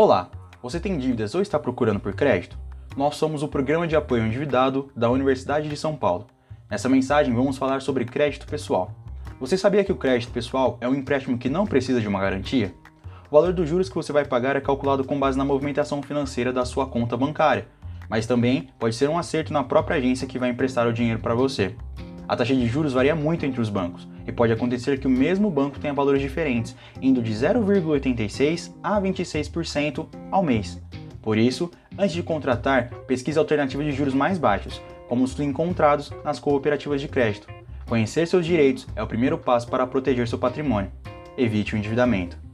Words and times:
Olá, 0.00 0.30
você 0.62 0.78
tem 0.78 0.96
dívidas 0.96 1.34
ou 1.34 1.42
está 1.42 1.58
procurando 1.58 1.98
por 1.98 2.14
crédito? 2.14 2.56
Nós 2.96 3.16
somos 3.16 3.42
o 3.42 3.48
Programa 3.48 3.84
de 3.84 3.96
Apoio 3.96 4.24
Endividado 4.24 4.92
da 4.94 5.10
Universidade 5.10 5.68
de 5.68 5.76
São 5.76 5.96
Paulo. 5.96 6.28
Nessa 6.70 6.88
mensagem 6.88 7.34
vamos 7.34 7.58
falar 7.58 7.82
sobre 7.82 8.04
crédito 8.04 8.46
pessoal. 8.46 8.92
Você 9.40 9.56
sabia 9.56 9.82
que 9.82 9.90
o 9.90 9.96
crédito 9.96 10.30
pessoal 10.30 10.78
é 10.80 10.88
um 10.88 10.94
empréstimo 10.94 11.36
que 11.36 11.48
não 11.48 11.66
precisa 11.66 12.00
de 12.00 12.06
uma 12.06 12.20
garantia? 12.20 12.72
O 13.28 13.34
valor 13.34 13.52
dos 13.52 13.68
juros 13.68 13.88
que 13.88 13.96
você 13.96 14.12
vai 14.12 14.24
pagar 14.24 14.54
é 14.54 14.60
calculado 14.60 15.02
com 15.02 15.18
base 15.18 15.36
na 15.36 15.44
movimentação 15.44 16.00
financeira 16.00 16.52
da 16.52 16.64
sua 16.64 16.86
conta 16.86 17.16
bancária, 17.16 17.66
mas 18.08 18.24
também 18.24 18.68
pode 18.78 18.94
ser 18.94 19.10
um 19.10 19.18
acerto 19.18 19.52
na 19.52 19.64
própria 19.64 19.96
agência 19.96 20.28
que 20.28 20.38
vai 20.38 20.50
emprestar 20.50 20.86
o 20.86 20.92
dinheiro 20.92 21.18
para 21.18 21.34
você. 21.34 21.74
A 22.28 22.36
taxa 22.36 22.54
de 22.54 22.66
juros 22.66 22.92
varia 22.92 23.16
muito 23.16 23.46
entre 23.46 23.58
os 23.58 23.70
bancos 23.70 24.06
e 24.26 24.30
pode 24.30 24.52
acontecer 24.52 25.00
que 25.00 25.06
o 25.06 25.10
mesmo 25.10 25.50
banco 25.50 25.78
tenha 25.78 25.94
valores 25.94 26.20
diferentes, 26.20 26.76
indo 27.00 27.22
de 27.22 27.32
0,86% 27.32 28.74
a 28.82 29.00
26% 29.00 30.06
ao 30.30 30.42
mês. 30.42 30.78
Por 31.22 31.38
isso, 31.38 31.70
antes 31.98 32.12
de 32.12 32.22
contratar, 32.22 32.90
pesquise 33.06 33.38
alternativas 33.38 33.86
de 33.86 33.92
juros 33.92 34.12
mais 34.12 34.38
baixos, 34.38 34.80
como 35.08 35.24
os 35.24 35.40
encontrados 35.40 36.12
nas 36.22 36.38
cooperativas 36.38 37.00
de 37.00 37.08
crédito. 37.08 37.48
Conhecer 37.86 38.26
seus 38.26 38.44
direitos 38.44 38.86
é 38.94 39.02
o 39.02 39.06
primeiro 39.06 39.38
passo 39.38 39.66
para 39.66 39.86
proteger 39.86 40.28
seu 40.28 40.38
patrimônio. 40.38 40.92
Evite 41.36 41.74
o 41.74 41.78
endividamento. 41.78 42.47